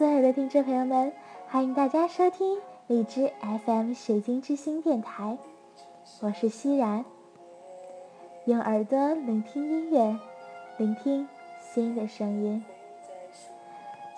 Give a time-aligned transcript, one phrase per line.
[0.00, 1.12] 所有的听众朋友们，
[1.50, 3.30] 欢迎大家收听荔枝
[3.66, 5.36] FM 水晶之星电台，
[6.22, 7.04] 我是熙然。
[8.46, 10.18] 用耳朵聆听音乐，
[10.78, 11.28] 聆听
[11.60, 12.64] 心的声音。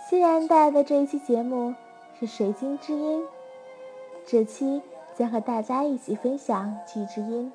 [0.09, 1.75] 熙然带来的这一期节目
[2.21, 3.21] 是《水晶之音》，
[4.25, 4.81] 这期
[5.17, 7.53] 将和大家一起分享剧之音，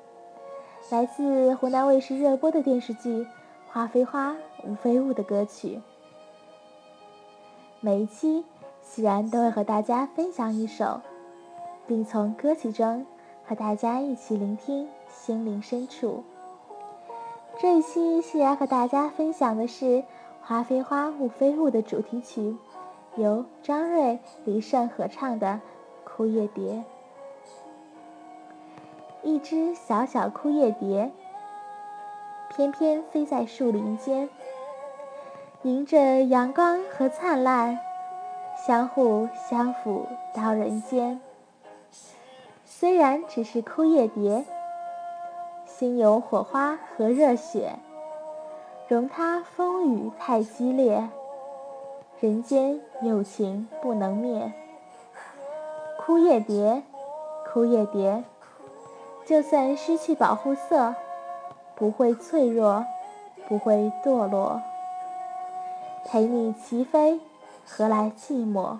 [0.90, 3.22] 来自湖南卫视热播的电视剧
[3.68, 4.36] 《花非花，
[4.66, 5.80] 雾非雾》的歌曲。
[7.80, 8.44] 每一期，
[8.82, 11.00] 熙然都会和大家分享一首，
[11.86, 13.06] 并从歌曲中
[13.46, 16.24] 和大家一起聆听心灵深处。
[17.60, 19.84] 这一期，熙然和大家分享的是
[20.42, 22.56] 《花非花，雾非雾》的主题曲，
[23.14, 25.46] 由张睿、李晟合唱的
[26.02, 26.72] 《枯叶蝶》。
[29.22, 31.12] 一只小小枯叶蝶，
[32.48, 34.28] 翩翩飞在树林间。
[35.62, 37.80] 迎着阳光和灿烂，
[38.64, 41.20] 相互相抚到人间。
[42.64, 44.44] 虽然只是枯叶蝶，
[45.66, 47.72] 心有火花和热血，
[48.86, 51.08] 容它风雨太激烈，
[52.20, 54.52] 人间有情不能灭。
[55.98, 56.84] 枯叶蝶，
[57.52, 58.22] 枯叶蝶，
[59.26, 60.94] 就算失去保护色，
[61.74, 62.86] 不会脆弱，
[63.48, 64.62] 不会堕落。
[66.10, 67.20] 陪你齐飞，
[67.66, 68.78] 何来寂寞？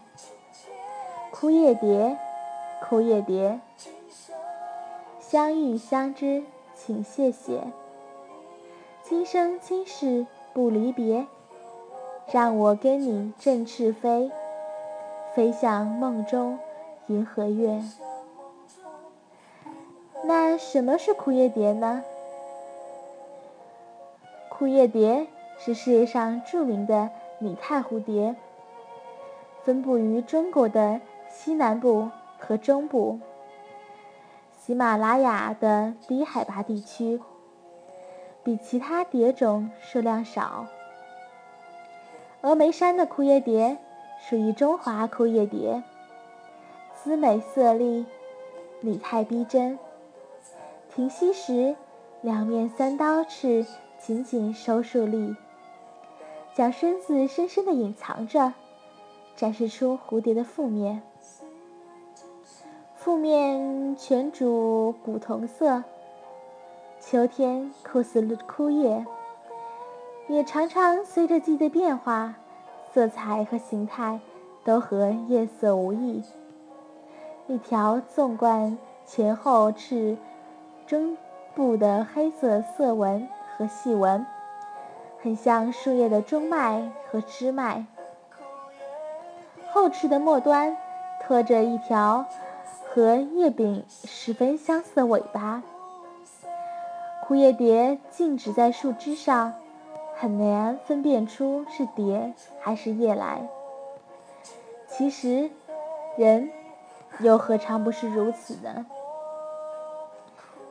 [1.30, 2.16] 枯叶蝶，
[2.82, 3.60] 枯叶蝶，
[5.20, 6.42] 相遇相知，
[6.74, 7.64] 请谢谢。
[9.02, 11.26] 今生今世不离别，
[12.32, 14.32] 让我跟你振翅飞，
[15.34, 16.58] 飞向梦中
[17.08, 17.82] 银河月。
[20.24, 22.02] 那什么是枯叶蝶呢？
[24.48, 25.26] 枯叶蝶。
[25.58, 28.36] 是世界上著名的拟态蝴蝶，
[29.62, 33.18] 分布于中国的西南部和中部、
[34.56, 37.20] 喜马拉雅的低海拔地区，
[38.44, 40.66] 比其他蝶种数量少。
[42.40, 43.76] 峨眉山的枯叶蝶
[44.20, 45.82] 属于中华枯叶蝶，
[46.94, 48.06] 姿美色丽，
[48.80, 49.76] 拟态逼真。
[50.94, 51.74] 停息时，
[52.22, 53.66] 两面三刀翅
[53.98, 55.34] 紧紧收束立。
[56.58, 58.52] 将身子深深的隐藏着，
[59.36, 61.00] 展示出蝴蝶的腹面。
[62.96, 65.84] 腹面全主古铜色，
[66.98, 69.06] 秋天酷似枯叶，
[70.26, 72.34] 也常常随着季节变化，
[72.92, 74.18] 色彩和形态
[74.64, 76.24] 都和夜色无异。
[77.46, 78.76] 一条纵贯
[79.06, 80.18] 前后翅
[80.88, 81.16] 中
[81.54, 84.26] 部的黑色色纹和细纹。
[85.22, 87.84] 很像树叶的中脉和枝脉，
[89.70, 90.76] 后翅的末端
[91.20, 92.24] 拖着一条
[92.88, 95.62] 和叶柄十分相似的尾巴。
[97.26, 99.54] 枯叶蝶静止在树枝上，
[100.16, 103.48] 很难分辨出是蝶还是叶来。
[104.86, 105.50] 其实，
[106.16, 106.50] 人
[107.18, 108.86] 又何尝不是如此呢？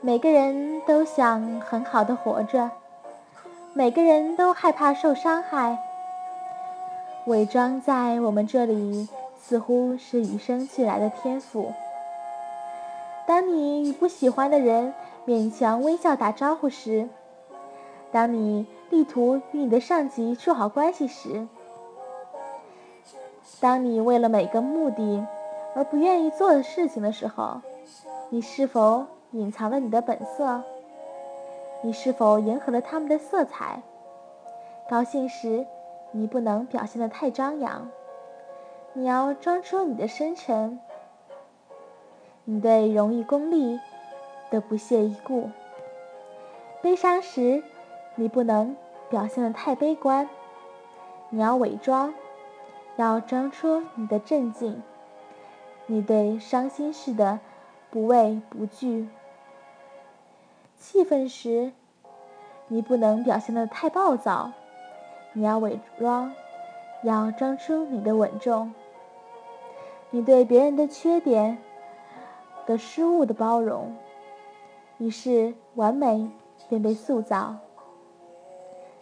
[0.02, 2.72] 每个人都想很好的活着。
[3.73, 5.78] 每个人都害怕受伤害，
[7.25, 9.07] 伪装在我们这里
[9.39, 11.72] 似乎是与生俱来的天赋。
[13.28, 14.94] 当你与不喜欢的人
[15.25, 17.07] 勉强微笑打招呼时，
[18.11, 21.47] 当你力图与你的上级处好关系时，
[23.59, 25.25] 当你为了每个目的
[25.75, 27.61] 而不愿意做的事情的时候，
[28.29, 30.63] 你是否隐藏了你的本色？
[31.82, 33.82] 你是否迎合了他们的色彩？
[34.90, 35.66] 高兴时，
[36.12, 37.90] 你不能表现得太张扬，
[38.94, 40.80] 你要装出你的深沉。
[42.46, 43.80] 你对荣誉、功利
[44.50, 45.50] 的不屑一顾。
[46.82, 47.64] 悲伤时，
[48.16, 48.76] 你不能
[49.09, 50.28] 表现得太悲观，
[51.30, 52.14] 你要伪装，
[52.96, 54.82] 要装出你的镇静。
[55.85, 57.40] 你对伤心事的
[57.91, 59.08] 不畏不惧。
[60.78, 61.72] 气愤时，
[62.68, 64.52] 你不能表现得太暴躁，
[65.34, 66.32] 你要伪装，
[67.03, 68.72] 要装出你的稳重。
[70.12, 71.58] 你对别人的缺点
[72.66, 73.96] 的失误的包容，
[75.00, 76.29] 于是完美
[76.70, 77.56] 便被塑造。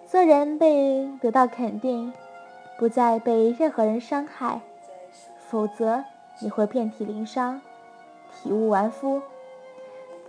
[0.08, 2.14] 做人被得到肯定，
[2.80, 4.62] 不再被任何人伤害，
[5.38, 6.04] 否则
[6.42, 7.60] 你会遍体鳞伤，
[8.32, 9.22] 体无完肤。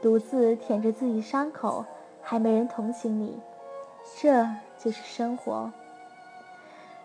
[0.06, 1.84] 独自舔着自己伤口，
[2.22, 3.40] 还没人同情你，
[4.20, 4.46] 这
[4.78, 5.72] 就是生活。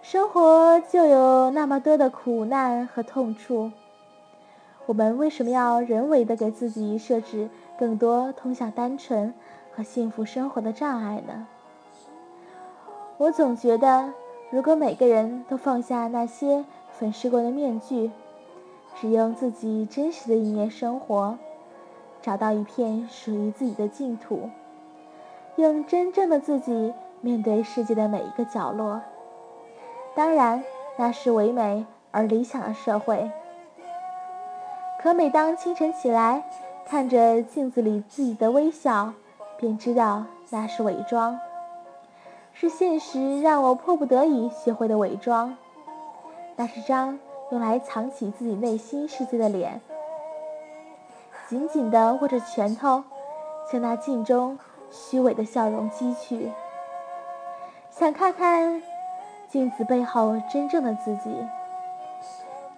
[0.03, 3.71] 生活就有那么多的苦难和痛处，
[4.85, 7.49] 我们为什么要人为的给自己设置
[7.79, 9.33] 更多通向单纯
[9.75, 11.47] 和幸福生活的障碍呢？
[13.17, 14.13] 我总觉得，
[14.51, 18.11] 如果每个人都放下那些粉饰过的面具，
[18.95, 21.39] 只用自己真实的一面生活，
[22.21, 24.49] 找到一片属于自己的净土，
[25.55, 29.01] 用真正的自己面对世界的每一个角落。
[30.15, 30.63] 当然，
[30.97, 33.31] 那是唯美而理想的社会。
[35.01, 36.43] 可每当清晨起来，
[36.85, 39.13] 看着镜子里自己的微笑，
[39.57, 41.39] 便知道那是伪装，
[42.53, 45.57] 是现实让我迫不得已学会的伪装。
[46.55, 47.17] 那是张
[47.51, 49.81] 用来藏起自己内心世界的脸，
[51.51, 53.03] 紧紧地握着拳头，
[53.69, 54.57] 向那镜中
[54.89, 56.49] 虚伪的笑容击去，
[57.89, 58.81] 想看看。
[59.49, 61.29] 镜子背后真正的自己，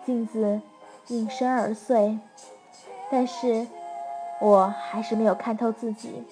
[0.04, 0.60] 镜子
[1.06, 2.18] 应声而碎，
[3.12, 3.68] 但是
[4.42, 6.24] 我还是没有看透自己，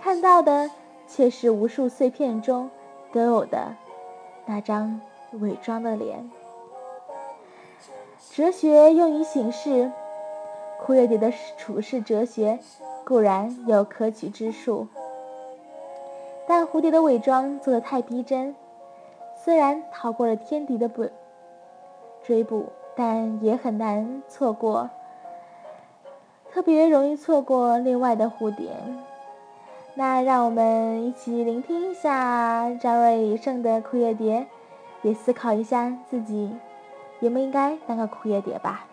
[0.00, 0.70] 看到的
[1.08, 2.70] 却是无数碎片中
[3.12, 3.74] 都有的
[4.46, 5.00] 那张
[5.40, 6.30] 伪装的脸。
[8.30, 9.90] 哲学用于形式，
[10.84, 12.58] 枯叶蝶的处世哲学
[13.06, 14.86] 固然有可取之处，
[16.46, 18.54] 但蝴蝶的伪装做得太逼真。
[19.34, 21.08] 虽然逃过了天敌的捕
[22.22, 24.90] 追捕，但也很难错过，
[26.52, 28.68] 特别容易错过另外的蝴蝶。
[29.94, 34.40] 那让我们一起聆听一下张瑞胜的《枯叶蝶》，
[35.00, 36.54] 也思考一下自己，
[37.20, 38.84] 应不应该当个枯叶蝶吧。